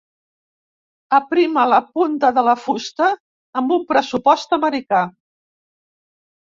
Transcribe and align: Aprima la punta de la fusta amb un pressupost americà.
Aprima 1.17 1.65
la 1.73 1.79
punta 1.97 2.33
de 2.39 2.45
la 2.49 2.57
fusta 2.63 3.11
amb 3.63 3.77
un 3.79 3.87
pressupost 3.93 4.61
americà. 4.63 5.07